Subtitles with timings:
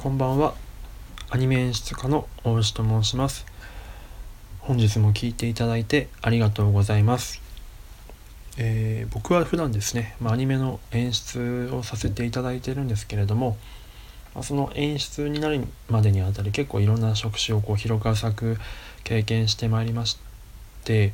[0.00, 0.54] こんばんは。
[1.28, 3.44] アニメ演出家の大牛と申します。
[4.60, 7.42] 本日も聞いていただいてありがとうございます、
[8.56, 13.58] えー、僕は普段ですね、まあ、アニメの演出をさせていただいてるんですけれども、
[14.34, 18.56] まあ、その演出になるまでにあたり結構いろんな職種をこう広く浅く
[19.04, 20.18] 経験してまいりまし
[20.82, 21.12] て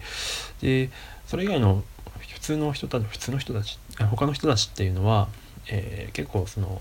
[0.60, 0.90] で
[1.26, 1.82] それ以外の
[2.20, 5.26] 普通の人たち普通の人たち他の人たちっていうのは、
[5.72, 6.80] えー、結構その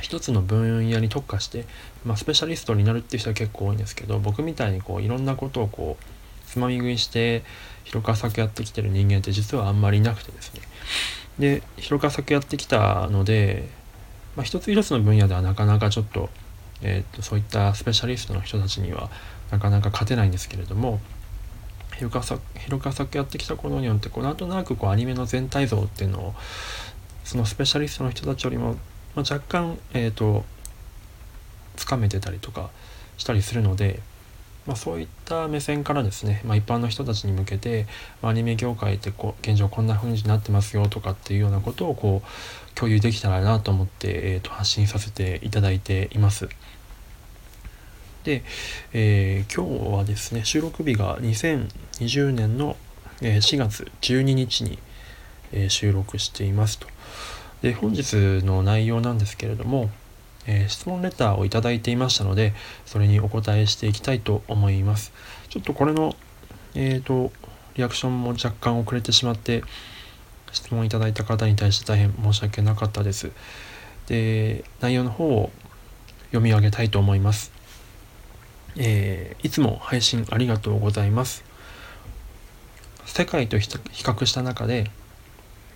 [0.00, 1.64] 一つの分野に特化して、
[2.04, 6.04] まあ、スペシャリストになるっていう人は結構多いんですけど僕みたいにこういろんなことをこう
[6.48, 7.42] つまみ食いして
[7.84, 10.60] 広く浅くやってきてる人間って実はあんまりいなくてですね。
[11.38, 13.68] で広く浅くやってきたので、
[14.36, 16.30] まあ、一つ一つの分野ではなかなかちょっと,、
[16.82, 19.10] えーと、そういったスペシャリストの人たちには
[19.50, 21.00] なかなか勝てないんですけれども
[21.96, 26.34] 広く浅く広く浅くやってきたことによってこうなんとなくこうアニメの全体像っていうのを
[27.24, 28.76] そのスペシャリストの人たちよりも
[29.18, 30.44] まあ、若干えっ、ー、と
[31.74, 32.70] つかめてたりとか
[33.16, 33.98] したりするので、
[34.64, 37.86] まあ、そういった目線からですね、まあ、一般の人たちに向けて、
[38.22, 46.48] まあ、アニメ業界ってこう現状こんな風になってますよとかっていうようなことをこう共有できたらなと思って、えー、と発信させていただいています。
[48.22, 48.44] で、
[48.92, 52.76] えー、今日はですね収録日が2020年の
[53.20, 54.78] 4月12日に
[55.68, 56.86] 収録していますと。
[57.62, 58.14] で本日
[58.44, 59.90] の内容なんですけれども、
[60.46, 62.54] えー、質問レターをいただいていましたので
[62.86, 65.12] それにお答えしていきたいと思います。
[65.48, 66.14] ちょっとこれの
[66.74, 67.32] えっ、ー、と
[67.74, 69.62] リアクションも若干遅れてしまって
[70.52, 73.30] 質問いただいた方に対して大変申し訳なかったです。
[74.06, 75.50] で内容の方を
[76.26, 77.52] 読み上げたいと思います。
[78.76, 81.44] えー、いつも配信ありがとうございます。
[83.04, 84.90] 世界と比較した中で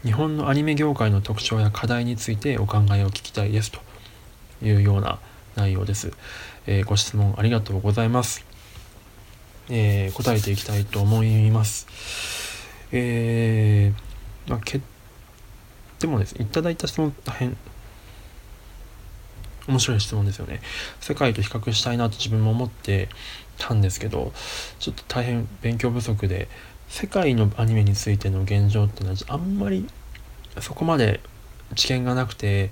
[0.04, 3.78] 日本のアニメ業界の特徴や課題についてお考えを聞きたいですと
[4.60, 5.20] いうような
[5.54, 6.12] 内容です。
[6.66, 8.44] えー、ご質問ありがとうございます。
[9.70, 11.86] えー、答えていきたいと思います。
[12.90, 14.80] えー、まあ、け
[16.00, 17.56] でもですね、いただいた質問大変
[19.68, 20.60] 面白い質問ですよね。
[21.00, 23.08] 世界と比較したいなと自分も思って
[23.58, 24.32] たんですけど、
[24.78, 26.48] ちょっと大変勉強不足で、
[26.92, 29.88] 世界のアニメについての現状っていうのはあんまり
[30.60, 31.20] そこまで
[31.74, 32.70] 知見がなくて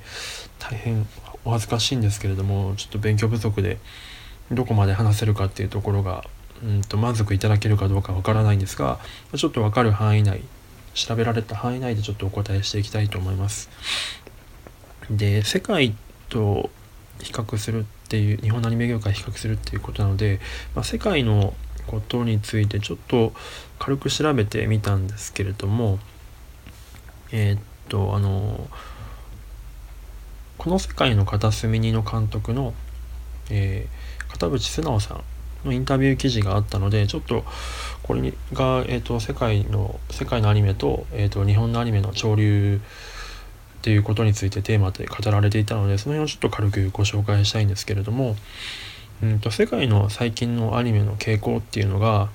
[0.59, 1.09] 大変
[1.47, 3.79] お恥ずかしいんですけれどもちょっと勉強不足で
[4.53, 6.23] どこまで話せるかっていうところが
[6.63, 9.01] うんと満足いただけるかどうかわからないんですが
[9.35, 10.43] ちょっと分かる範囲内
[10.93, 13.71] 調べられた範囲内でちょっとお答えしていきたいと思います。
[15.11, 15.97] で世界
[16.29, 16.69] と
[17.23, 20.41] 比較するっていう日本のアニメ業界比較するっていうことなので、
[20.75, 21.55] まあ、世界の
[21.91, 23.33] ことについてちょっと
[23.81, 25.99] 軽く調べてみたんですけれども
[27.33, 28.69] えー、っとあの
[30.57, 32.75] この世界の片隅にの監督の、
[33.51, 35.25] えー、片渕素直さん
[35.65, 37.45] のインタビュー記事があったのでちょっと
[38.05, 38.21] これ
[38.53, 42.81] が、えーと、世界の世界のアニメと,、えーと、日本のアニメの潮流
[43.79, 48.37] っていうことについてテーマで語られていたのでその辺をちょっと軽くご紹介したいんですけれども
[49.23, 52.31] うんと世界の最近のアニメの傾向っていうのが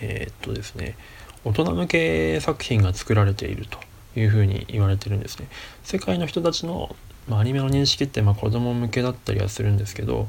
[0.00, 0.96] えー、っとですね
[1.44, 3.78] 大人向け作品が作られていると
[4.18, 5.48] いうふうに言われてるんですね。
[5.82, 6.96] 世界の人たちの、
[7.28, 10.28] まあ、アニメの認識ってまあ子供向けだったりはするんですけど、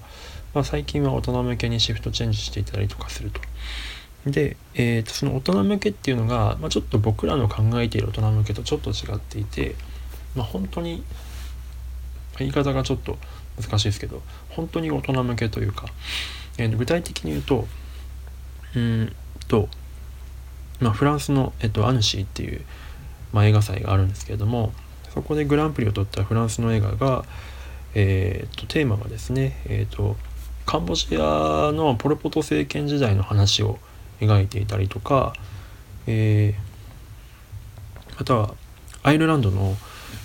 [0.53, 3.41] まあ、最近は大人向けにシフトチェンジしていたりとかすると。
[4.25, 9.75] で、えー、とその大人向けっていうのが、まあ、ちょっと僕らの考えている大人向けとちょっと違っていて、
[10.35, 11.03] まあ、本当に
[12.39, 13.17] 言い方がちょっと
[13.61, 14.21] 難しいですけど
[14.55, 15.85] 本当に大人向けというか、
[16.57, 17.67] えー、具体的に言うと
[18.75, 19.15] うん
[19.47, 19.69] と、
[20.79, 22.61] まあ、フランスの、えっと、アヌシーっていう、
[23.33, 24.73] まあ、映画祭があるんですけれども
[25.13, 27.25] そこでグランプリを取ったフランスの映画が、
[27.93, 30.17] えー、とテーマがですね、えーと、
[30.65, 33.79] カンボジアのポル・ポト政権時代の話を
[34.19, 35.33] 描いていたりとか、
[36.07, 38.55] えー、または
[39.03, 39.75] アイルランドの、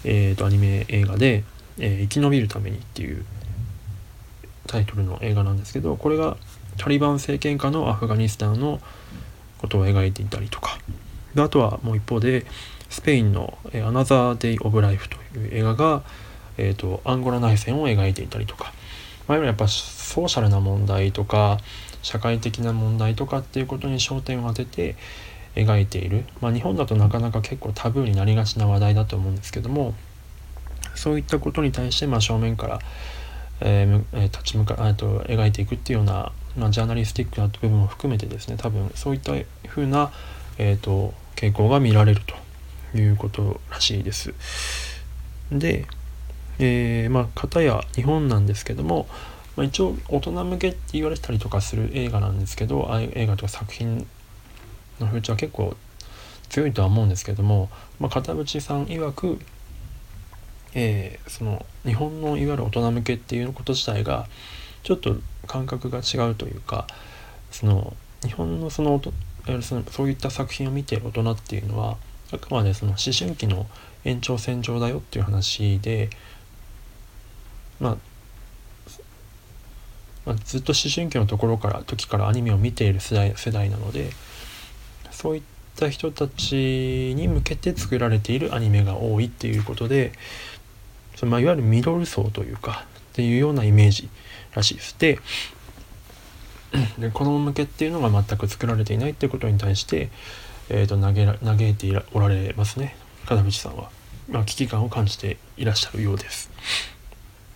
[0.05, 1.45] えーとアニメ映画で
[1.81, 3.25] えー、生き延びるためにっていう
[4.71, 6.37] タイトルの映画なんですけどこれが
[6.77, 8.81] タリバン政権下のアフガニスタンの
[9.59, 10.79] ことを描いていたりとか。
[11.35, 12.45] であとはもう一方で
[12.89, 13.57] スペインの
[13.87, 16.03] 「アナザー・デイ・オブ・ライフ」という映画が、
[16.59, 18.73] えーと、アンゴラ内戦を描いていたりとか、
[19.29, 21.59] まあ、やっぱソーシャルな問題とか
[22.03, 24.97] 社会的な問題とかっていうことに焦点を当てて
[25.55, 29.95] 描いている、まあ、日本だとなかなか結構タブーになりがちな話題だと思うんですけども
[30.95, 32.79] そういったことに対して、ま、正面から、
[33.61, 39.33] えー、立ち向かと描いていくっていうような、まあ、ジャーナリスティックな部分も含めてですね多分そういった
[39.69, 40.13] ふうな、
[40.59, 42.21] えーと、傾向が見られる
[42.93, 44.35] ということらしいです。
[45.53, 45.87] で
[46.63, 49.09] えー、まあ片や日本なんですけども、
[49.57, 54.07] まあ、一応大人向けって言われたりとかする映画なんですけどあ映画とか作品
[55.01, 55.75] の風潮は結構
[56.51, 59.39] 強いとは思うんですけども、まあ、片渕さん曰く、
[60.75, 64.27] えー、その日本のいわゆる大人向けっていうこと自体が
[64.83, 66.87] ちょっと感覚が違うというか
[67.51, 69.01] その日本のその
[69.63, 71.97] そのそういった作品を見ている大人っていうのは
[72.33, 73.67] あくまでその思春期の
[74.05, 76.11] 延長線上だよっていう話で、
[77.81, 77.97] まあ、
[80.27, 84.11] まあ、ずっと思春期のところから時からアニメを見ている世代世代なので
[85.11, 85.43] そういっ
[85.77, 90.13] た人たちに向けて作られているアニメが多いっていうことで
[91.21, 94.09] そのまあ、いわゆるミドル層というかっていうようなイメージ
[94.55, 94.97] らしいです。
[94.99, 95.19] で
[96.99, 100.09] で子供向けっていうのが全く作られていないっていうことに対して、
[100.71, 102.97] えーと、投げ嘆いておられますね。
[103.27, 103.91] 片渕さんは、
[104.31, 106.51] まあ、危機感を感じていらっしゃるようです。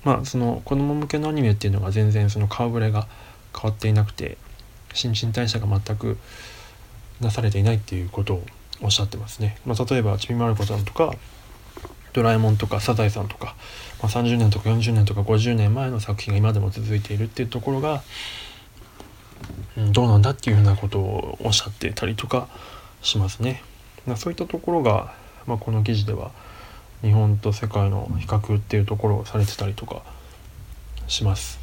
[0.05, 3.09] まあその子供向けのアニメっていうのが全然その顔ぶれが
[3.59, 4.37] 変わっていなくて
[4.93, 6.19] 新陳代謝が全く
[7.19, 8.45] なされていないっていうことを
[8.83, 11.15] おっしゃってますね、まあ、例えばちびまる子さんとか
[12.15, 13.57] ドラえもんとかサザエさんとか、
[14.01, 18.03] まあ、30年とか40年とか50年前の作品が今でも続いているっていうところが
[19.77, 22.49] どうなんだっていうようなことをおっしゃってたりとか
[23.03, 23.63] しますね。
[24.17, 25.13] そういったところが、
[25.47, 26.31] まあ、この記事では
[27.03, 30.03] 日本と世界の比較っていうところをされてたりとか
[31.09, 31.59] します。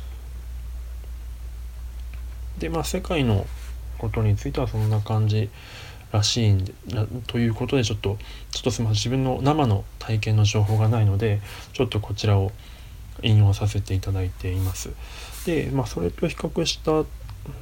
[2.60, 3.48] でまあ世界の
[3.98, 5.50] ことについてはそんな感じ
[6.12, 6.74] らしいんで
[7.28, 8.18] ということでちょっと
[8.52, 11.42] ちょっとすみません自分の生の体験の情報がないので
[11.74, 12.52] ちょっとこちらを
[13.24, 14.90] 引用させていただいています。
[15.46, 17.04] でまあそれと比較した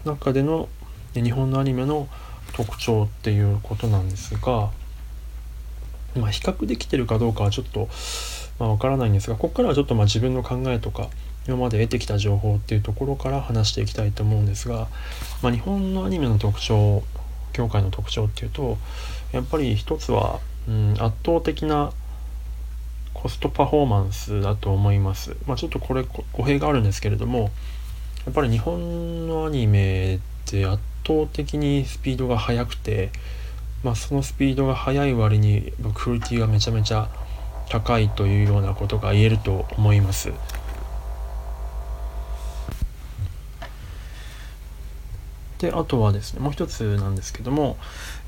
[0.05, 0.67] 中での
[1.13, 2.07] 日本のアニメの
[2.53, 4.71] 特徴っていうことなんですが、
[6.15, 7.87] まあ、比較できてるかどうかはちょっと、
[8.59, 11.09] まあ、分からないんですがここからはちょっとまあ自分の考えとか
[11.47, 14.87] 今まで得てきた情報っていうところから話していきたいと思うんですが、
[15.41, 17.03] まあ、日本のアニメの特徴
[17.53, 18.77] 業界の特徴っていうと
[19.31, 21.91] やっぱり一つは、うん、圧倒的な
[23.13, 25.35] コストパフォーマンスだと思います。
[25.45, 27.51] まあ、ちょっとこれ語弊があるんですけれども
[28.25, 33.11] やっぱり日本のアニメって圧倒的にスピードが速くて、
[33.83, 37.09] まあ、そのスピードが速い割にクオリティがめちゃめちゃ
[37.69, 40.31] 高いというようなことが言えると思います。
[45.59, 47.77] であとはですねもう一つなんですけども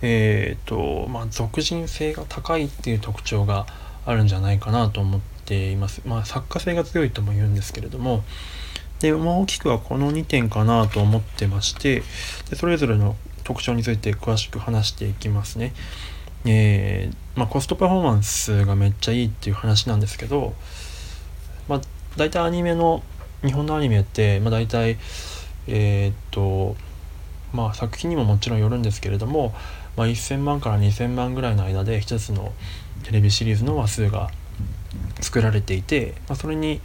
[0.01, 3.65] えっ、ー、とまあ俗人性が高いっていう特徴が
[4.05, 6.01] あるんじゃないかなと思っています。
[6.05, 8.23] まあ作家性が強いとも言うんですけれども
[8.99, 12.03] で、まあ、大きくはこの2点かなと思ってまして
[12.49, 15.73] でそれぞれの特徴について詳しく話していきますね。
[16.45, 20.53] えー、まあ、コストパフォーマンスがめっちゃいいっていう話なんですけど、
[21.67, 21.81] まあ、
[22.17, 23.03] 大体アニメの
[23.43, 24.97] 日本のアニメって、まあ、大体
[25.67, 26.75] えー、っと
[27.53, 29.53] まあ作品にももちろんよるんですけれども、
[29.97, 32.53] まあ、1000万から2000万ぐらいの間で一つの
[33.03, 34.29] テレビシリーズの話数が
[35.19, 36.81] 作られていて、まあ、それに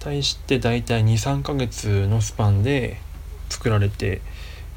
[0.00, 2.98] 対して大体23ヶ月のスパンで
[3.48, 4.20] 作られて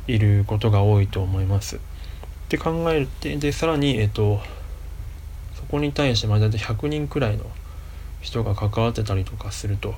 [0.07, 1.77] いることが多いと思います。
[1.77, 1.79] っ
[2.49, 4.39] て考えてでさらに、えっと、
[5.55, 7.45] そこに対してまあ大体100人くらいの
[8.19, 9.95] 人が関わってたりとかすると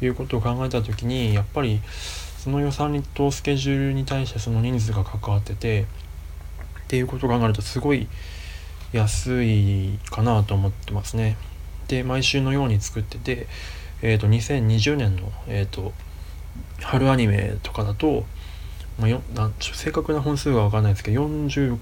[0.00, 1.80] いうことを考えた時にやっぱり
[2.42, 5.86] その予算とスケジュールに対してその人数が関わっててっ
[6.88, 8.08] ていうことを考えるとすごい
[8.92, 11.36] 安いかなと思ってますね。
[11.88, 13.46] で毎週のように作ってて
[14.02, 15.92] えーと、2020年の、えーと、
[16.82, 18.24] 春アニメとかだと、
[18.98, 21.78] まあ、よなん正確な本数が分かんないですけど40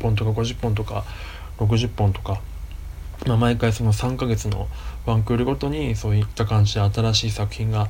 [0.00, 1.04] 本とか50本とか
[1.58, 2.40] 60本とか、
[3.26, 4.66] まあ、毎回その3ヶ月の
[5.04, 7.88] ワンクールごとにそういった感じで新しい作品が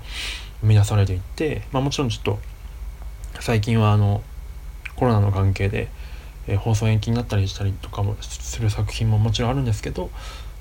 [0.61, 2.39] 生み出されていって、まあ、もちろんちょっと
[3.41, 4.23] 最近はあの
[4.97, 5.89] コロナの関係で、
[6.47, 10.11] えー、放送延期になったりしたりとかもする作品ももちろんあるんですけど、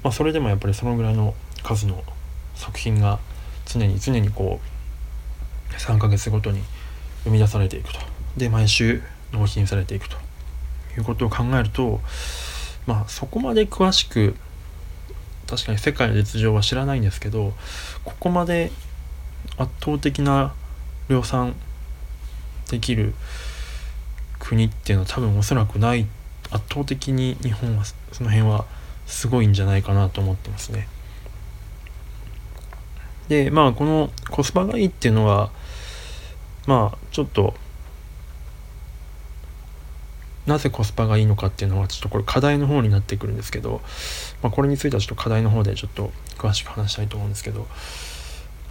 [0.04, 2.04] まあ、それでもやっぱりそのぐらいの数の
[2.56, 3.20] 作品が
[3.66, 4.60] 常に常にこ
[5.72, 6.62] う3ヶ月ごとに
[7.24, 8.00] 生み出されていくと。
[8.38, 9.02] で毎週
[9.34, 10.28] 納品されていくと。
[11.00, 12.02] いうことを考えると
[12.86, 14.36] まあそこまで詳しく
[15.48, 17.54] 確かに世界の実情は知らないんですけど
[18.04, 18.72] ここまで
[19.58, 20.54] 圧倒的な
[21.10, 21.56] 量産
[22.70, 23.14] できる
[24.40, 26.06] 国っていうのは多分おそらくない
[26.52, 28.66] 圧倒的に日本はその辺は
[29.06, 30.88] すごいんじゃないかなと思ってますね。
[33.30, 35.52] でまあこのコスパがいいっていうのは
[36.66, 37.56] まあちょっと
[40.46, 43.82] なぜコスパがいいのかっていうのはちょっとこれ課題の方になってくるんですけど、
[44.42, 47.68] まあ、これについてはちょっと課題の方でちょっと詳しく話したいと思うんですけど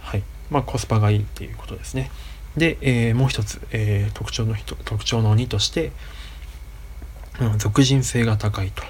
[0.07, 0.23] はい。
[0.49, 2.09] まあコスパがいいっていうことですね。
[2.55, 5.91] で、えー、もう一つ、えー、特徴の特徴の2として、
[7.41, 8.83] うん、属人性が高いと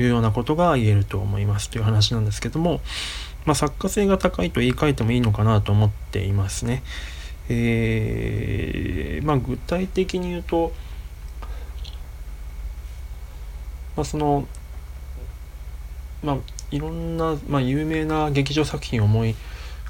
[0.00, 1.70] いうようなことが言えると思います。
[1.70, 2.80] という話なんですけども、
[3.44, 6.82] まあ、作家性が高いと言い換えてもいいのかなと思っていますね。
[7.48, 10.72] えー、まあ、具体的に言うと、
[13.96, 14.48] まあ、その、
[16.24, 16.36] まあ、
[16.72, 19.36] いろんな、まあ、有名な劇場作品を思い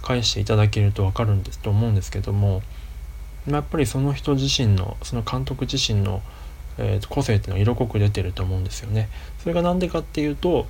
[0.06, 2.62] 返していただけると分かるんですと思うんですけども、
[3.48, 6.22] やっぱりその人自身のその監督自身の、
[6.78, 9.08] えー、個性っていうのは色濃く出てると思うんですよね。
[9.40, 10.68] それが何でかっていうと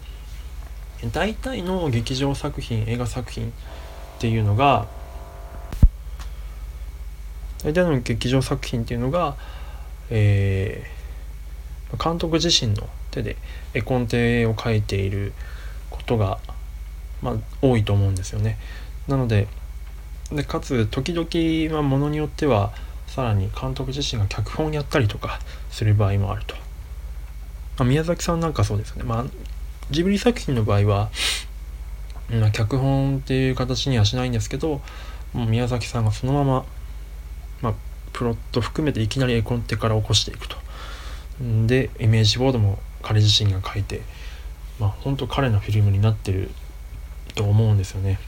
[1.12, 3.52] 大体の劇場作品映画作品っ
[4.21, 4.87] ていうのが
[7.62, 9.37] 大体の劇場作品っていうのが、
[10.09, 13.37] えー、監督自身の手で
[13.75, 15.35] 絵コンテを描いている
[15.90, 16.38] ことが、
[17.21, 18.59] まあ、多いと思うんですよね。
[19.09, 19.49] なので
[20.33, 22.73] でかつ時々、まあ、ものによっては
[23.07, 25.39] さらに監督自身が脚本やったりとか
[25.71, 26.57] する場合もあると。
[27.79, 29.05] まあ、宮崎さんなんかそうですね。
[29.05, 29.25] まあ、
[29.91, 31.11] ジブリ作品の場合は、
[32.31, 34.81] まあ、脚本っていう形にはしないんですけど、
[35.33, 36.65] もう宮崎さんがそのまま、
[37.63, 37.75] まあ、
[38.13, 40.57] プロット含めていきなり絵コンテから起こしていくと。
[41.67, 44.01] で、イメージボードも彼自身が書いて、
[44.81, 46.51] まあ、本当彼のフィルムになってる
[47.35, 48.19] と思うんですよね。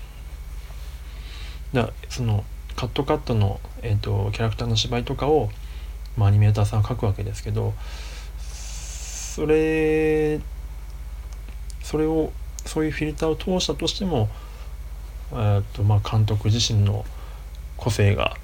[1.73, 2.45] だその
[2.77, 5.51] カットカットの、えーと、キャラクターの芝居とかを、
[6.17, 7.75] まあ、アニメーターさんは書くわけですけど
[8.39, 10.41] それ
[11.83, 12.33] それを
[12.65, 14.29] そういうフィルターを通したとしても、
[15.33, 17.05] えーとまあ、監督自身の
[17.77, 18.37] 個性が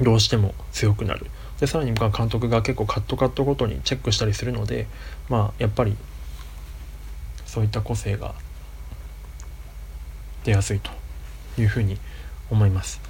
[0.00, 1.26] どうしても強くなる。
[1.60, 4.88] でさらに監督が結構カットカットごとにチェックしたりするので
[5.28, 5.96] まあやっぱり
[7.46, 8.34] そういった個性が
[10.42, 10.90] 出やすいと
[11.60, 11.98] いうふうに
[12.52, 13.00] 思います。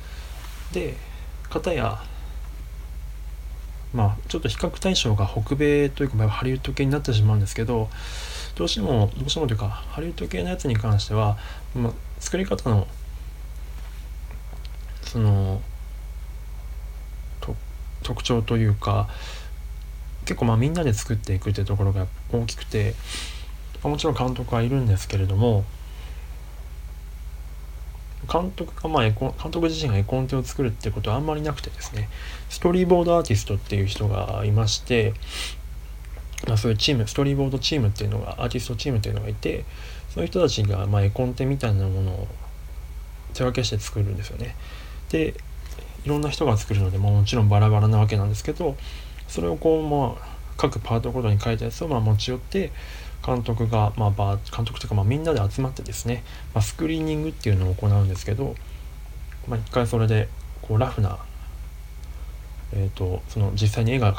[0.72, 0.96] で
[1.50, 2.02] 片や
[3.92, 7.90] まあちょっと比較対象が北米というかハリウッド系になってしまうんですけど
[8.54, 11.36] どうしてもどうしてもというかハリウッド系のやつに関しては、
[11.74, 12.86] まあ、作り方の
[15.02, 15.60] その
[18.02, 19.08] 特徴というか
[20.24, 22.94] 結構まあみんなで作っていくっていうところが大きくて
[23.82, 25.64] もちろん監督はいるんですけれども
[28.30, 32.08] 監督がまあ監督自身が絵コンテを作るってことはあんまりなくてですね
[32.48, 35.14] ストーリーボードアーティストっていう人がいまして
[36.46, 39.64] まあ、そういうチームストーリーボードチームっていうのがアーティストチームっていうのがいて
[40.10, 42.28] そういう人たちがまあ絵コンテみたいなものを
[43.34, 44.56] 手分けして作るんですよね。
[45.10, 45.34] で
[46.04, 48.76] いろんな人が作るので、もちろんバラバラなわけなんですけど
[49.28, 52.72] それをこうまあ各パートごとに書いたやつをまあ持ち寄って
[53.24, 56.24] 監督が、まあ、監督というかまあみんなで集まってですね、
[56.54, 58.54] まあ、スクリーニングっていうのを行うんですけど、
[59.48, 60.28] まあ、一回それで
[60.62, 61.18] こうラフな、
[62.72, 64.14] えーと、その実際に絵が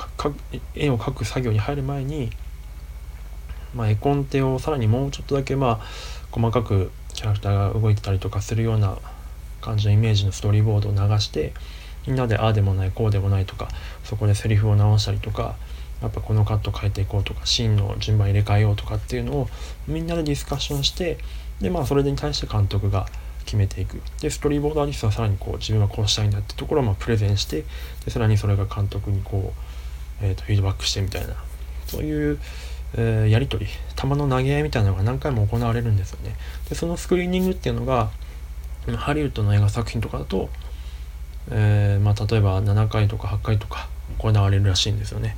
[0.75, 2.31] 絵を描く作業に入る前に、
[3.75, 5.81] まあ、絵コンテをさらにもうちょっとだけまあ
[6.31, 8.97] 細かくキャラクターが動いてたりとかするような
[9.61, 11.53] 感じのイメージのストーリーボードを流して
[12.07, 13.69] みんなでああでもないこうでもないとか
[14.03, 15.55] そこでセリフを直したりとか
[16.03, 19.49] やっぱこのカット変えていこうとかシーンの順番入れ替えようとかっていうのを
[19.87, 21.17] みんなでディスカッションして
[21.61, 23.07] でまあそれに対して監督が
[23.45, 24.01] 決めていく。
[24.21, 27.63] でストーリーボードアーティストはさらにこう自分はこうしたいんだってところをまプレゼンして
[28.05, 29.53] でさらにそれが監督にこ
[30.21, 31.35] う、えー、とフィードバックしてみたいな。
[31.87, 32.39] そういう、
[32.95, 33.71] えー、やり取り。
[33.95, 36.35] 球の投げ合いみたいなのが何回も行われるんですよね。
[36.69, 38.11] でそのスクリーニングっていうのが
[38.97, 40.49] ハリウッドの映画作品とかだと、
[41.51, 45.37] えー、まあ、例えば7回とか8回とか行われるらしいんですよね。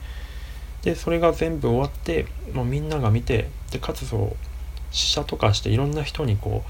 [0.85, 4.35] でそれが全部終わって、まあ、みんなが見てでかつそう
[4.91, 6.63] 試写とかしていろんな人にこ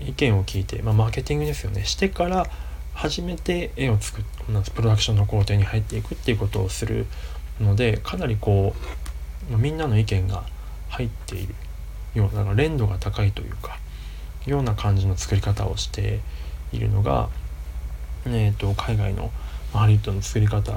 [0.00, 1.84] う意見を聞いて、まあ、マーケティングですよね。
[1.84, 2.46] してから
[2.94, 4.24] 初めて絵を作る
[4.74, 7.06] プロダクションの工程に入っていくっていうことをする
[7.60, 8.74] のでかなりこ
[9.48, 10.42] う、ま、みんなの意見が
[10.88, 11.54] 入っている。
[12.14, 13.78] ような連度が高いというか
[14.46, 16.20] ような感じの作り方をして
[16.72, 17.28] いるのが、
[18.26, 19.30] えーと、海外の
[19.72, 20.72] ハリウッドの作り方、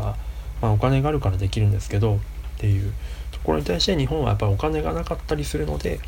[0.62, 2.20] まあ、お金があるからできるんですけど
[2.58, 2.92] っていう
[3.32, 6.00] ところに対して日本はやっぱりお金がなかったりするので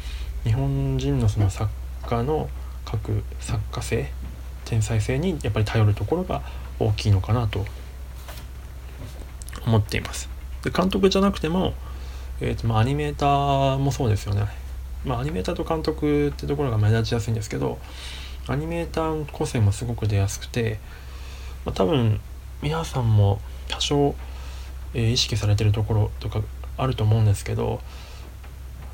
[0.43, 1.69] 日本人のその作
[2.07, 2.49] 家の
[2.85, 4.11] 各作家性
[4.65, 6.41] 天才性にやっぱり頼るところが
[6.79, 7.65] 大きいのかなと
[9.65, 10.29] 思っています。
[10.63, 11.73] で監督じゃなくても、
[12.41, 14.45] えーとまあ、アニメーターもそうですよね。
[15.05, 17.79] まあ、アニメーターと監督ってところが目立ちやすいんですけど
[18.47, 20.79] アニメーター個性もすごく出やすくて、
[21.65, 22.19] まあ、多分
[22.61, 23.39] 皆さんも
[23.69, 24.15] 多少、
[24.93, 26.41] え、意識されてるところとか
[26.77, 27.81] あると思うんですけど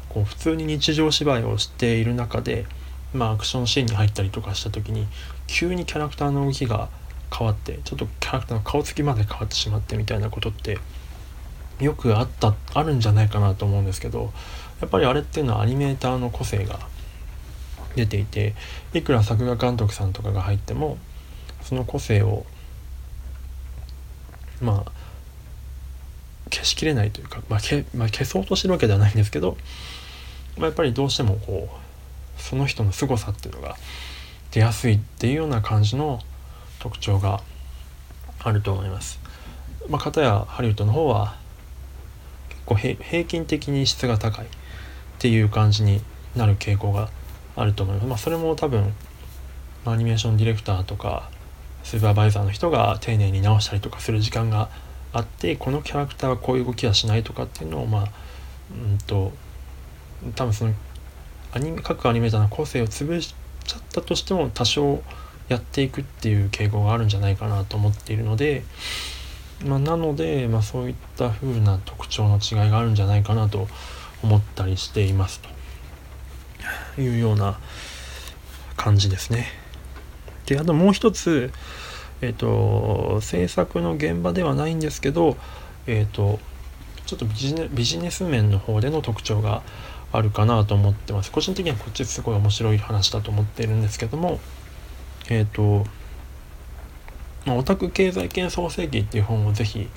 [0.10, 2.66] こう普通に日常芝居をしている中で、
[3.14, 5.08] まあ、アクションシーンに入ったりとかした時に
[5.48, 6.90] 急にキャラクターの動きが
[7.38, 10.80] 変わってちょっとキャラクターの顔つきまで変わってしまってみたいなことって
[11.80, 14.32] よくあったあるんじゃないかなと思うんですけど
[14.80, 16.80] やっぱりあれっていうのはアニメーターの個性が
[17.96, 18.56] 出ていて
[18.94, 20.98] いくら作画監督さんとかが入っても
[21.62, 22.46] その個性を
[24.62, 24.92] まあ
[26.56, 29.58] 消しきれないというか、まあけまあ、消そうとしてるわけではないんですけど、
[30.58, 33.76] まあ、やっぱりどうしてもこうその人の凄さっていうのが
[34.52, 36.22] 出やすいっていうような感じの
[36.80, 37.42] 特徴が
[38.40, 39.20] あると思います。
[39.90, 41.36] まあ、片やハリウッドの方は
[42.50, 44.48] 結構平均的に質が高いっ
[45.20, 46.02] ていう感じに
[46.36, 47.10] なる傾向が
[47.56, 48.08] あると思います。
[48.08, 48.94] まあ、それも多分
[49.86, 51.30] アニメーションディレクターとか
[51.84, 54.70] スーパーバイザーの人が丁寧に直したりとかする時間が
[55.16, 58.08] あってこのキャラクターはこういう動きはしないとかっていうのをまあ
[58.70, 59.32] うんと
[60.36, 60.74] 多分その
[61.54, 65.02] アニメ各アニメーターの個性を潰しちゃったとしても多少
[65.48, 68.64] やっていくっていう傾向があるんじゃないかなと思っているので、
[69.66, 73.70] まあ、なので、まあ、そういった風な特徴の違いがあるんじゃないかなと
[74.22, 75.40] 思ったりしています
[76.96, 77.58] というような
[78.76, 79.48] 感じですね。
[80.46, 81.54] であともう一つ
[82.26, 85.38] えっ、ー、と制作の現場ではないんですけど
[85.86, 86.40] えっ、ー、と
[87.06, 89.62] ちょっとビジネビジネス面の方での特徴が
[90.12, 91.32] あるかなと思ってます。
[91.32, 94.40] 個人的にはこっちすごい面白い話だと思っているんですけども
[95.30, 95.86] えっ、ー、と、
[97.46, 99.88] まあ、オタク経済圏創世記っていう本をぜひ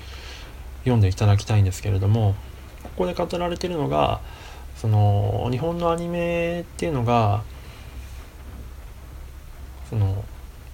[0.83, 2.35] 読んでいただきたいんですけれども
[2.83, 4.21] ここで語られてるのが
[4.75, 7.43] その日本のアニメっていうのが
[9.89, 10.23] その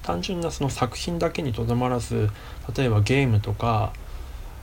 [0.06, 2.30] 単純なその作品だけにとどまらず
[2.78, 3.92] 例えばゲームとか、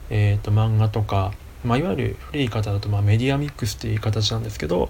[0.08, 1.32] えー、と漫画とか、
[1.64, 4.88] まあ、いわゆる古い言い方だとまあメディアミックスっていう形なんですけど、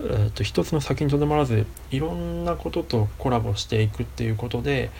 [0.00, 4.90] えー、と一つの作品にとどまらずいろんなこととコラボしていくっていうことで、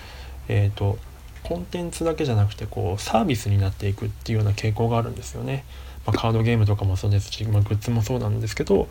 [0.49, 0.99] えー、と
[1.43, 5.65] コンテンツだけじゃなくてこうサービスになっていくっていうような傾向があるんですよね。
[6.05, 8.89] まあ、カードゲームとかもそうですし、まあ、グッズもそうなんですけど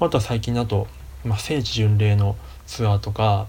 [0.00, 0.88] あとは最近だと、
[1.24, 3.46] まあ、聖地巡礼のツアーとか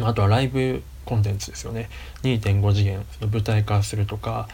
[0.00, 1.88] あとはライブコンテンツですよね。
[2.22, 4.48] 2.5次元舞台化するとか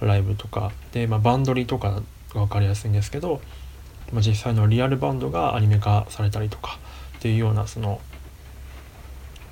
[0.00, 0.72] ライブとか。
[0.92, 3.40] で、まあ、バンドリとかが分かりやすいんですけど、
[4.12, 6.78] まあ、実際のリアルバンドがアニメ化されたりとか
[7.18, 8.00] っていうようなその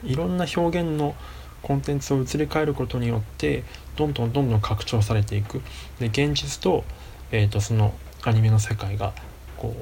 [0.05, 1.14] いろんな表現の
[1.62, 3.64] コンテンツを移り変えることによって
[3.96, 5.61] どんどんどんどん拡張されていく。
[5.99, 6.85] で現実と,、
[7.33, 9.12] えーと、そのアニメの世界が
[9.57, 9.75] こ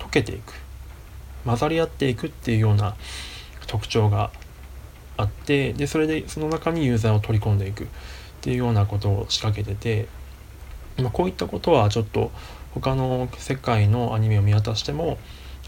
[0.00, 0.54] う溶けていく。
[1.44, 2.96] 混ざり合っていくっていうような
[3.66, 4.30] 特徴が
[5.16, 7.86] あってでそれでその中にユーザーを取り込んでいくっ
[8.40, 10.08] ていうようなことを仕掛けてて、
[11.02, 12.30] まあ、こういったことはちょっと
[12.72, 15.18] 他の世界のアニメを見渡しても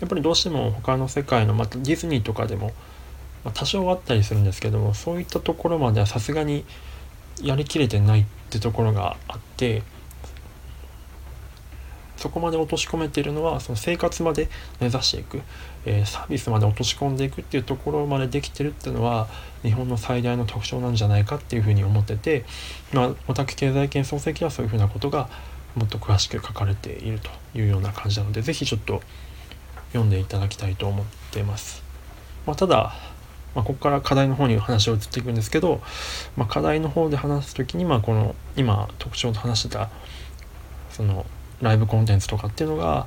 [0.00, 2.72] やっぱりどうしても他の世界のまたディズニーとかでも、
[3.44, 6.64] ま、多少あったりするんですけどもそういったところまではさすがに
[7.42, 9.82] やりきれてないってところがあって
[12.16, 14.48] そこまで落とし込めているのはその生活まで
[14.80, 15.42] 目指していく、
[15.86, 19.28] えー、サービスまで落とし込んでいくっていうところまでできてるっていうのは
[19.62, 22.44] 日本の最大の特徴なんじゃないかっていうふうに思ってて、
[22.92, 25.28] まあ、オタク経済圏創世記はそういうふうなことが
[25.76, 29.00] もっと詳しく書かれているというような感じなので是非ちょっと
[29.88, 31.82] 読んでいただきたいと思っています。
[32.46, 32.94] まあ、ただ
[33.54, 35.80] まあ、ここから課題の方に話を移っていくんですけど、
[36.36, 39.88] まあ、課題の方で話す時にまあこの今特徴と話してた
[40.90, 41.24] その
[41.62, 43.06] ライブコンテンツとかっていうのが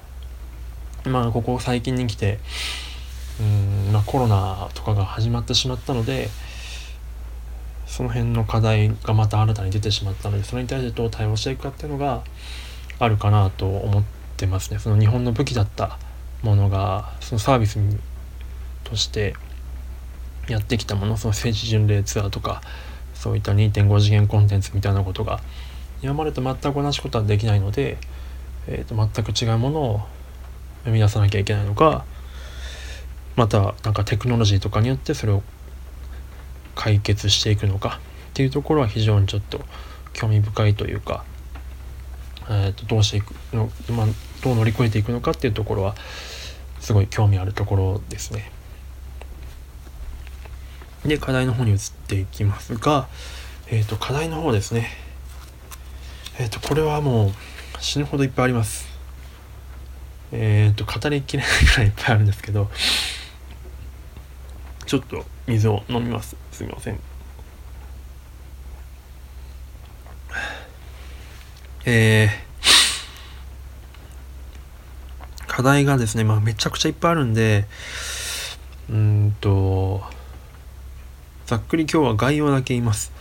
[1.06, 2.40] まあここ最近に来て
[3.40, 3.44] う
[3.90, 6.30] んまあコロナとかが始まってしまったので
[7.86, 12.24] その辺の課題がまた新たに出てしまったのでそれに対してどう対応していくかっていうのが
[13.00, 14.04] あるかなと思っ
[14.38, 14.80] てますね。
[14.80, 15.98] その日本の武器だった
[16.42, 17.80] ものがそのサービス
[18.84, 19.36] として
[20.48, 22.62] やってきたものその政治巡礼ツアーとか
[23.14, 25.42] そういった2.5次元コンテンツみたいなことが
[26.02, 27.98] 今までと全く同じことはできないので
[28.72, 30.02] えー、と全く違うものを
[30.86, 32.06] 生み出さなきゃいけないのか
[33.36, 35.44] またなんかテクノロジーとかによってそれを
[36.76, 38.00] 解決していくのか
[38.32, 39.62] っていうところは非常にちょっと
[40.14, 41.24] 興味深いというか、
[42.50, 44.08] えー、とどうしていくの、まあ、
[44.44, 45.96] どう乗り越えていくのかっていうところは
[46.80, 48.52] すごい興味あるところですね。
[51.06, 53.08] で課題の方に移っていきますが、
[53.68, 54.90] え、ー、と課題の方ですね。
[56.38, 57.32] えっ、ー、とこれはもう
[57.80, 58.99] 死ぬほどいっぱいあります。
[60.32, 62.70] えっ、と、語りきれないくらいいっぱいあるんですけど、
[64.86, 66.36] ちょっと水を飲みます。
[66.52, 67.00] すみません。
[71.86, 72.30] え
[75.48, 77.66] 課題がですね、まあ、めちゃくちゃいっぱいあるんで
[78.90, 80.02] うんと
[81.46, 83.12] ざっくり今日は概要だけ言います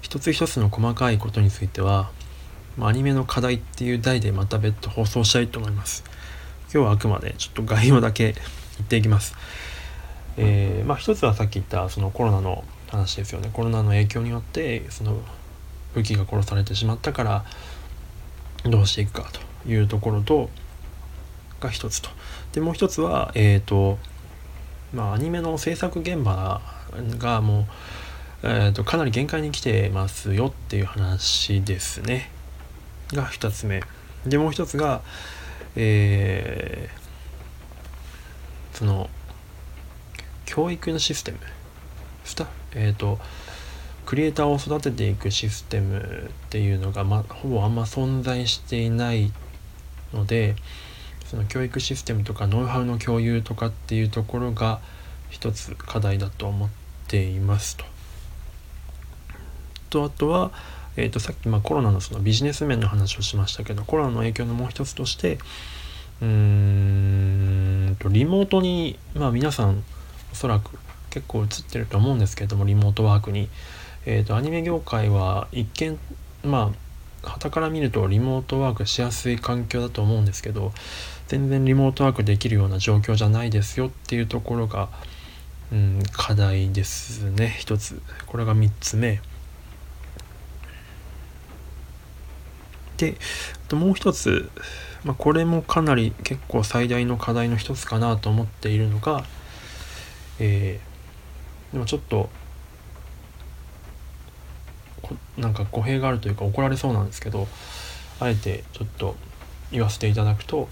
[0.00, 2.10] 一つ一つの細かいことについては
[2.80, 6.04] アニメの課題っていう題でまた別途放送したいと思います
[6.72, 8.42] 今日はあくまでちょっと概要だけ言
[8.82, 9.34] っていきます。
[10.38, 13.50] えー、まあ一つはさっき言ったそのコロナの話ですよね。
[13.52, 15.20] コロナの影響によってその
[15.94, 17.44] 武器が殺されてしまったから
[18.64, 19.30] どうしていくか
[19.64, 20.48] というところと
[21.60, 22.08] が一つと。
[22.52, 23.98] でもう一つはえっ、ー、と
[24.94, 26.62] まあアニメの制作現場
[27.18, 27.64] がもう、
[28.44, 32.30] えーと、かなり限界に来てますよっていう話ですね。
[33.12, 33.82] が2つ目。
[34.24, 35.02] でもう一つが
[35.76, 39.08] えー、その
[40.44, 41.38] 教育のシステム
[42.24, 43.18] スタえっ、ー、と
[44.06, 49.32] クリエイターを育てていくシステムっていうのが、ま、ほぼあんま存在していない
[50.12, 50.56] ので
[51.26, 54.80] その教育システムとかノウハウの共有とかっていうところが
[55.30, 56.68] 一つ課題だと思っ
[57.08, 57.84] ていますと。
[59.88, 60.52] とあとは、
[60.96, 65.38] えー、とさっきまあコロナのそのビジネス面の話をしましたけどコロナの影響のもう一つとして
[66.20, 69.82] うーんとリモートにまあ皆さん
[70.32, 70.78] おそらく
[71.10, 73.48] 結構映ってると思うんですけどもリモートワークに、
[74.06, 75.98] えーと、アニメ業界は一見
[76.42, 76.72] ま
[77.22, 80.72] あ傍から見るとリモートワークしやすい環境だと思うんですけど
[81.28, 84.88] 全然リモートワークできるような状況じゃないですよっていうところが、
[85.72, 88.00] うん、課題ですね一つ。
[88.26, 89.20] これが3つ目。
[93.10, 94.48] でもう一つ、
[95.04, 99.24] まあ、これもかなり結構最大の課題の一つかなと思っているのが
[100.44, 102.28] えー、でもちょっと
[105.36, 107.46] なんか語弊があるというか怒られそうなんですけど
[108.18, 109.14] あえてちょっと
[109.70, 110.68] 言わせていただくと,、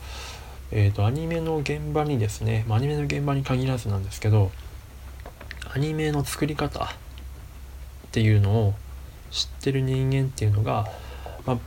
[0.70, 4.50] えーと、アニメの現場にですね、まあ、アニメの現場に限らずなんですけど
[5.72, 6.88] アニメの作り方っ
[8.12, 8.74] ていうのを
[9.30, 10.86] 知ってる人間っていうのが、
[11.46, 11.58] まあ、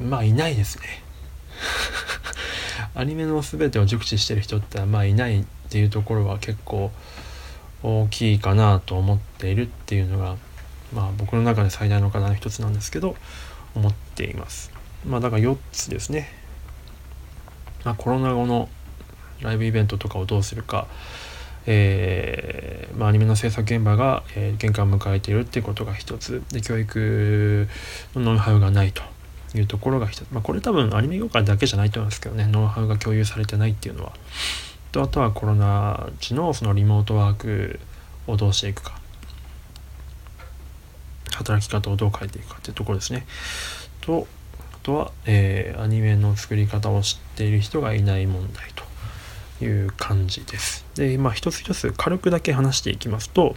[0.00, 1.02] まあいないですね
[2.94, 6.90] アニメの全てを熟知してる人ってまあいないっていうところは結構
[7.82, 10.36] 大きいかなと思っているっていうのが
[10.94, 13.16] まあ僕の中で最大の課題の一つなんですけど
[13.74, 14.70] 思っています。
[15.06, 16.42] まあだから4つですね。
[17.84, 18.68] まあ、コロナ後の
[19.40, 20.86] ライブイベントとかをどうするか、
[21.66, 27.68] えーまあ、アニメの制作現場が、えー、限界を迎えているっていうことが一つで教育
[28.14, 29.02] のノウハウがないと
[29.58, 32.46] いうところが一つ、まあ、これ多分アニメ業界だけじゃないと思いますけどね。
[32.46, 34.12] ノウハウが共有されてないっていうのは。
[34.92, 37.80] とあとはコロナ時のそのリモートワーク
[38.26, 39.00] をどうしていくか。
[41.34, 43.26] 働き方をどう変えていくかっていうところですね。
[44.00, 44.26] と
[44.74, 48.64] あとは、えー、アニメの作り方を知っている人がいない問題
[49.58, 50.84] という感じです。
[50.94, 53.56] でまあ一つ一つ軽くだけ話していきますと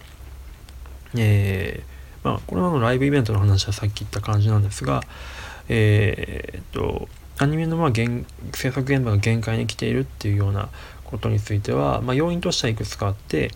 [1.17, 5.01] えー、まあコロナのライブイベントの話はさっき言った感じなんですが
[5.69, 8.25] えー、っとアニメのまあ制
[8.71, 10.69] 作現場が限界に来ているっていうような
[11.03, 13.51] ことについては、まあ、要因としてはいくつかあって、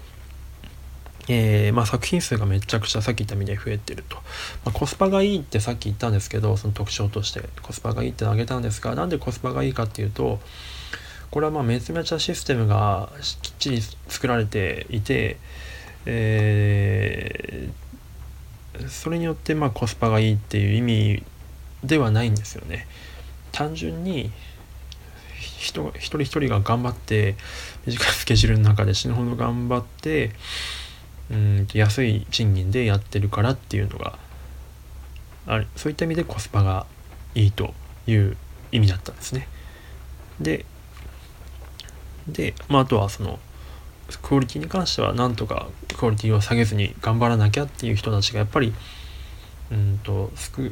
[1.27, 4.21] えー、まあ、作品数がめちゃくちゃさっき言ったみたいに増えてると、ま
[4.67, 7.41] あ、コスパがいいってさっき言ったんですけどその特徴として。
[7.61, 10.39] コスパがいいって挙げたんですがなんでコスパがいいかっていうと
[11.31, 13.09] これはまあめちゃめちゃシステムが
[13.41, 15.37] きっちり作られていて、
[16.07, 21.23] えー、それによってまあコスパがいいっていう意味
[21.83, 22.87] ではないんですよね。
[23.51, 24.31] 単純に
[25.59, 27.35] 人一人一人が頑張って
[27.85, 30.31] 短いスケジュールの中で死ぬほど頑張って
[31.31, 34.17] うん安い賃金でやってるからっていうのが
[35.47, 36.85] あそういった意味でコスパが
[37.35, 37.73] いいと
[38.07, 38.37] いう
[38.71, 39.47] 意味だったんですね。
[40.39, 40.65] で
[42.27, 43.39] で、まあ、あとはその
[44.21, 48.73] クオリティに関してはなんとかクオリティを下げずに頑張らなきゃっていう人たちがやっぱり
[49.71, 50.63] うんと少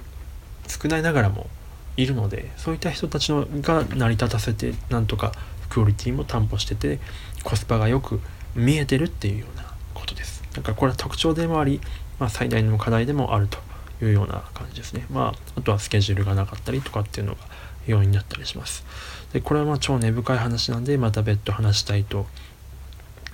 [0.67, 1.47] 少ないながらも
[1.95, 5.31] いるのでそういった人たちのが成り立たせてなんとか
[5.69, 6.99] クオリティも担保してて
[7.43, 8.21] コスパがよく
[8.55, 10.43] 見えてるっていうようなことです。
[10.53, 11.81] だからこれは特徴でもあり、
[12.19, 13.59] まあ、最大の課題でもあると
[14.03, 15.05] いうような感じですね。
[15.11, 17.41] まああとはスケジュールがなかったりとかっていうのが
[17.85, 18.85] 要因になったりします。
[19.33, 22.25] でこれはまあ超根深い話なんでまた別途話したいと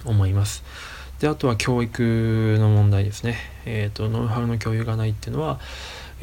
[0.05, 0.63] 思います。
[1.19, 3.37] であとは教育の問題ですね。
[3.65, 5.59] えっ、ー、とノウハウの共有がないっていうのは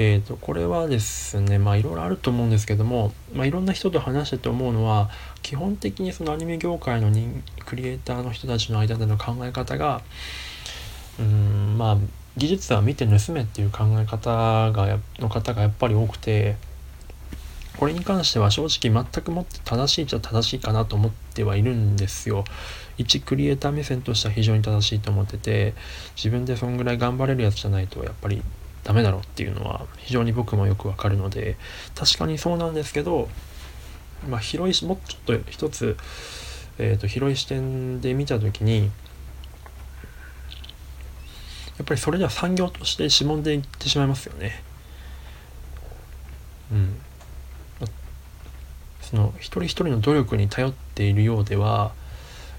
[0.03, 5.11] えーと、これはですねまあいろいろあると思うんですけども、まあ、いろんな人と話してて思うのは
[5.43, 10.01] 基本的にそのアニメ業界の人クリエイターの人たちの間での考え方が
[11.19, 11.97] うんまあ
[12.39, 16.57] 技術は見て盗めっていう考え方がの方がやっぱり多くて
[17.77, 22.45] これに関しては正直全くもって正しいっちゃ正しいかなと思ってはいるんですよ。
[22.97, 25.75] 一クリエイター目線としては非常に正しいと思ってて
[26.17, 28.43] 自分でそんぐらい頑張れるやつじゃないとやっぱり
[28.85, 31.57] ダメだろうっていうのは非常に僕もよくわかるので
[31.95, 33.29] 確かにそうなんですけど
[34.29, 35.97] まあ広いしもうちょっと一つ、
[36.79, 38.91] えー、と広い視点で見た時に
[41.79, 44.63] やっぱりそれでは産業としてしぼんでいってしまいますよね。
[46.71, 47.01] うん、
[49.01, 51.93] その一人一人の努力に頼っているようでは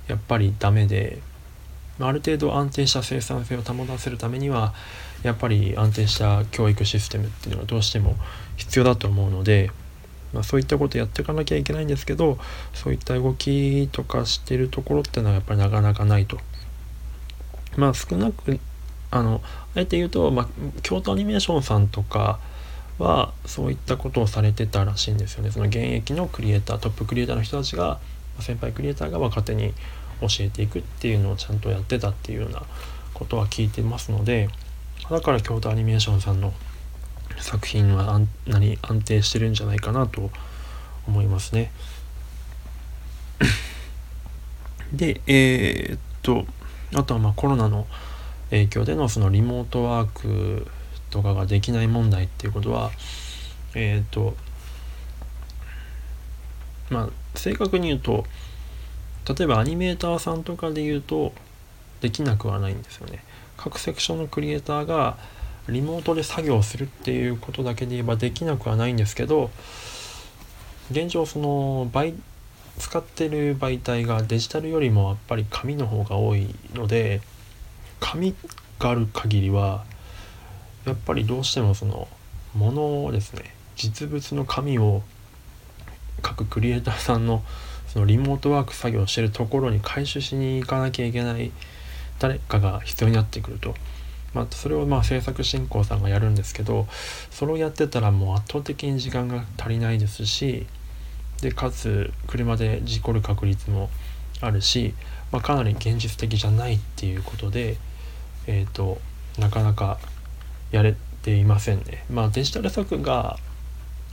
[0.07, 1.19] やっぱりダメで
[2.07, 4.73] ある程度安定した生産性を保たせるためには
[5.23, 8.15] やっぱり安定した教育システムっていうのがどうしても
[8.57, 9.71] 必要だと思うので、
[10.33, 12.37] まあ、そういったことやっていかなきゃいけないんですけど
[12.73, 16.37] そういった動きとかしてるところっていうのはやっぱりなかなかないと。
[17.77, 18.59] まあ少なく
[19.11, 19.41] あの
[19.75, 20.47] あえて言うと、まあ、
[20.83, 22.39] 京都アニメーションさんとか
[22.97, 27.99] はそういったことをされてたらしいんですよねその現役のクリエイタートップクリエイターの人たちが
[28.39, 29.73] 先輩クリエイターが若手に
[30.21, 32.63] 教えていくっていうのをちゃんとやってたっていうような
[33.13, 34.49] ことは聞いてますので
[35.09, 36.53] だから京都アニメーションさんの
[37.39, 40.29] 作品は安何安定してるんじゃないかなと
[41.07, 41.71] 思いますね。
[44.93, 46.45] でえー、っと
[46.93, 47.87] あとはまあコロナの
[48.51, 50.67] 影響でのそのリモートワーク
[51.09, 52.91] とかができない問題っていうことは
[53.73, 54.35] えー、っと
[56.89, 58.25] まあ正確に言うと
[59.27, 61.33] 例えばアニメーターさんとかで言うと
[62.01, 63.23] できなくはないんですよね。
[63.57, 65.17] 各セクションのクリエイターが
[65.69, 69.51] リモートで作業するっていうことだけで言えばできなくはないんですけど
[70.89, 72.15] 現状その倍
[72.79, 77.21] 使ってる媒体がデジタルよりもやっぱり紙の方が多いので
[77.99, 78.35] 紙
[78.79, 79.85] がある限りは
[80.85, 82.07] やっぱりどうしてもその
[82.55, 85.03] ものをですね実物の紙を
[86.23, 87.43] 各クリエイターさんの
[87.91, 91.51] そのリモートワーク作業してるところに回収しに行かなきゃいけない
[92.19, 93.75] 誰かが必要になってくると。
[94.33, 96.87] まあ、それをまあ制作進行さんがやるんですけど
[97.31, 100.67] それをやってたらもう圧倒的に時間が足りないですし
[101.41, 103.89] でかつ車で事故る確率も
[104.39, 104.93] あるし、
[105.33, 107.75] まあ、かなり現実的じゃないっていうことで、
[108.47, 108.99] えーと、
[109.37, 109.99] なかなか
[110.71, 112.05] やれていませんね。
[112.09, 113.37] まあ、デジタル作画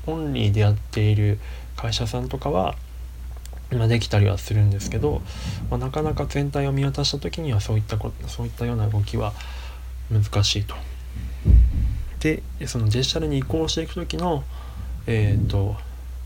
[0.07, 1.39] オンリーでやっている
[1.77, 2.75] 会社さんとかは
[3.77, 5.21] ま、できたりはするんですけど、
[5.71, 9.33] まあ、なかなか全体を見渡した時にはそういったこそういったような動きは
[10.11, 10.75] 難しいと。
[12.21, 14.43] でそのデジタルに移行していく時の、
[15.07, 15.77] えーと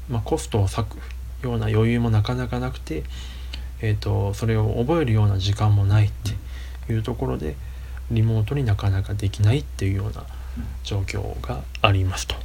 [0.08, 3.02] まあ、コストを割くような余裕もなかなかなくて、
[3.80, 6.10] えーと、それを覚えるような時間もないっ
[6.86, 7.56] ていうところで
[8.10, 10.24] リモートになかなかできないっていうような
[10.84, 12.36] 状況がありますと。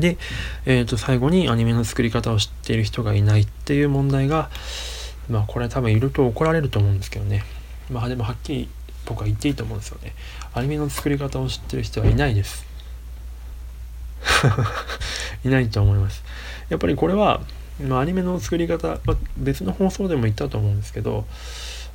[0.00, 0.18] で、
[0.66, 4.50] えー、と最後にアニメの作り方を知っている人がいないっていう問題が
[5.28, 7.44] まあこれ多分いると怒られると思うんですけどね。
[7.90, 8.68] まあでもはっきり
[9.06, 10.14] 僕は言っていいと思うんですよね。
[10.54, 12.66] アニメの作り方を知ってる人はいないです。
[15.44, 16.22] いないと思います。
[16.68, 17.40] やっぱりこれは、
[17.82, 21.26] まあ、アニメの作り方、まあ、別の放送でも言ったと思うんですけど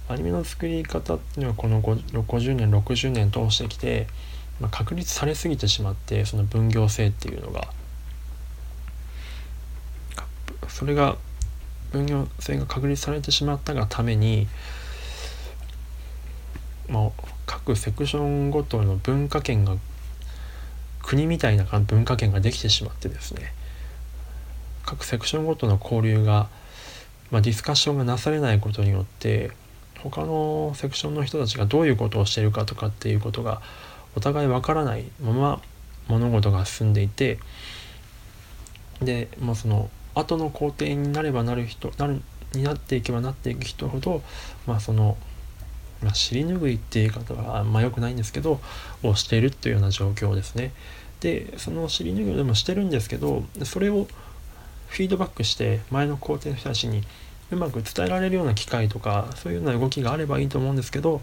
[0.10, 4.08] アニメの作り方っていうのはこの50年60年通してきて、
[4.60, 7.68] まあ、確立されすぎてしまってその分業制っていうのが。
[10.68, 11.18] それが
[11.92, 14.48] 分業制が確立されてしまったがために、
[16.90, 17.12] まあ、
[17.46, 19.76] 各セクションごとの文化圏が
[21.02, 23.54] 国みたいな文化圏ができてしまってですね
[24.86, 26.50] 各セクションごとの交流が、
[27.32, 29.52] まあ、ディスカッションがなされないことによって
[30.00, 33.62] 他のセクションの人たちがどういうことをしているかとかっていうことが
[34.16, 35.62] お互いわからないまま
[36.08, 37.40] 物事が進んでいて
[39.02, 42.22] で、まあ、その後の工程になればなる人なる
[42.54, 44.22] になっていけばなっていく人ほど
[44.66, 45.18] まあその、
[46.02, 48.60] まあ、尻拭いっていう言い方はあんま良くないんですけど
[49.04, 50.72] をしているっていうような状況ですね。
[51.20, 54.08] でその尻拭いでもしてるんですけどそれを
[54.88, 57.04] フィードバックして前の工程の人たちに
[57.52, 61.22] うまく伝えられるような機会とかそういうような動きがあればいいと思うんですけど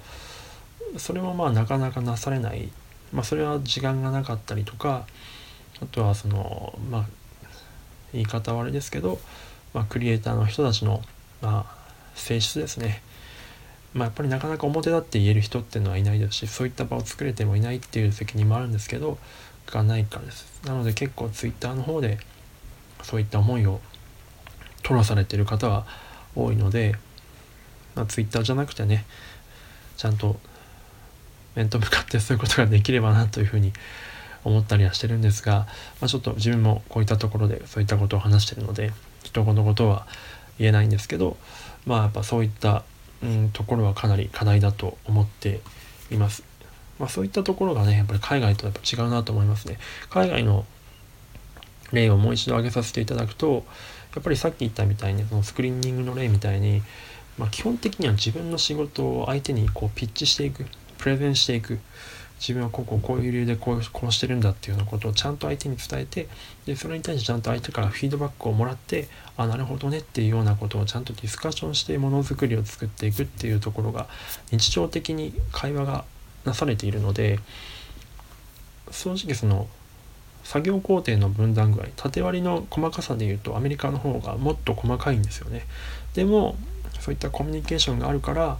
[0.96, 2.70] それもまあなかなかなされない、
[3.12, 5.07] まあ、それは時間がなかったりとか
[5.81, 7.07] あとはそのまあ
[8.12, 9.18] 言い方はあれですけど、
[9.75, 11.03] まあ、クリエイターの人たちの、
[11.40, 11.83] まあ、
[12.14, 13.03] 性質ですね。
[13.94, 19.18] まあ、やっぱりなかなか表立って言える人っていうのはいないですしそういった場を作れてもいないっていう責任もあるんですけど
[19.66, 22.18] がないからですなので結構 Twitter の方で
[23.03, 23.81] そういった思いを
[24.83, 25.87] 吐露されてる方は
[26.35, 26.94] 多いので、
[27.94, 29.05] まあ、Twitter じゃなくてね
[29.96, 30.37] ちゃんと
[31.55, 33.72] 面と向かってそういうことができればなというふうに
[34.44, 35.66] 思ったりはしてるんですが、
[36.00, 40.07] まあ、ちょっと自分もこういったところでそういったことを話してるので人のことは
[40.59, 41.37] 言えないんですけど
[41.87, 42.85] まあやっぱそういった、
[43.22, 45.61] うん、ところはかなり課題だと思って
[46.11, 46.44] います。
[46.98, 49.78] まあ、そういったところがねやっぱり海外とやっぱ違うなと思いますね。
[50.11, 50.64] 海外の
[51.92, 53.64] 例をもう一度挙げさせていただくと
[54.14, 56.83] やっぱりさっき言ったみたいにそのスクリーニングの例みたいに、
[57.38, 60.66] まあ、基本的には自分の仕事を相手にこうピッチしていく
[60.98, 61.78] プレゼンしていく
[62.42, 66.26] 自分はこここういう理由でこうこうしてるんだっていうようなことをちゃんと相手に伝えて
[66.66, 74.09] でそれに対してちゃんと相手からフィードバックをもらってあなるほどねっていうようなことをちゃんとディスカッションしてものづくりを作っていくっていうところが
[74.50, 76.05] 日常的に会話が
[76.44, 77.38] なされているので
[78.90, 79.68] 正直その
[80.42, 85.64] 作業工程の分断具合縦割りの細かさでいうとアメリカの方がもっと細かいんですよね。
[86.14, 86.57] でも
[86.98, 88.59] そういったコミュニケーションがあるから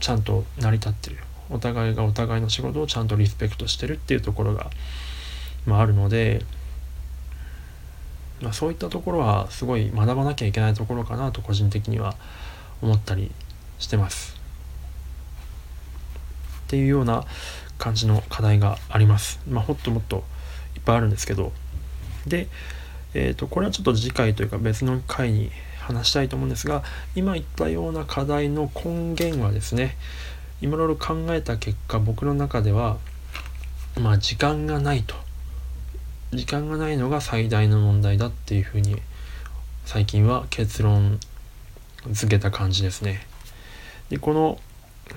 [0.00, 1.18] ちゃんと成り立ってる。
[1.50, 4.70] お互いがお互いの仕事をちゃんとリスペクトしてるっていうところが、
[5.66, 6.42] まあ、あるので、
[8.40, 12.14] まあ、そういったところはすごい学ばなきゃいけないところかなと個人的には
[12.82, 13.30] 思ったり
[13.78, 14.36] してます。
[16.66, 17.24] っていうような
[17.78, 19.40] 感じの課題があります。
[19.48, 20.24] まあ、もっともっと
[20.76, 21.52] いっぱいあるんですけど。
[22.26, 22.48] で、
[23.14, 26.82] えー、とこれはちょっと次回というか別の回に話したいと思うんですが
[27.14, 29.96] 今言ったような課題の根源はですね
[30.60, 32.98] いろいろ考えた結果僕の中では
[34.00, 35.14] まあ時間がないと
[36.32, 38.96] 時間がないのが最大の問題だっていうふうに
[39.84, 41.18] 最近は結論
[42.10, 43.20] 付けた感じですね。
[44.10, 44.60] でこの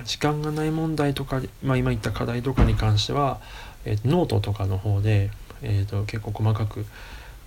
[0.06, 3.42] 時間がない問題とか、まあ、今言った課題とかに関しては、
[3.84, 6.86] えー、ノートとかの方で、えーと、結構細かく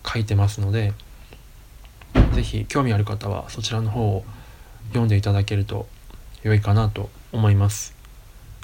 [0.06, 0.92] 書いてますので
[2.34, 4.24] 是非興味ある方はそちらの方を
[4.88, 5.86] 読んでいただけると
[6.42, 7.94] 良いかなと思います。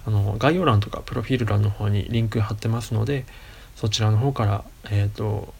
[0.06, 3.26] あの概要欄とかプロフィール欄の方にリンク貼ってますので
[3.76, 5.52] そちらの方から、えーと、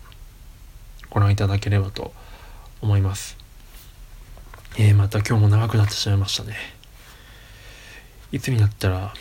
[1.10, 2.12] ご覧いただければと
[2.80, 3.36] 思います。
[4.78, 6.54] えー、また今日も長くなってしまいましたね。
[8.30, 9.12] いつになったら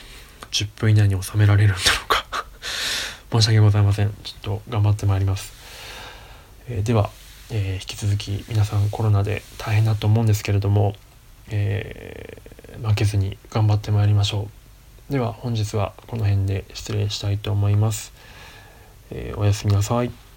[0.52, 2.46] 10分以内に収められるんだろうか
[3.32, 4.14] 申し訳ございません。
[4.24, 5.54] ちょっと頑張ってまいります。
[6.68, 7.10] えー、では、
[7.50, 10.96] えー、引き続き皆さんコロナで大変だと思うんですけれども、
[11.50, 12.38] え
[12.84, 14.48] 負けずに頑張ってまいりましょ
[15.10, 15.12] う。
[15.12, 18.14] では本日はこの辺で失礼したいと思います。
[19.12, 20.29] えー、おやすみなさい。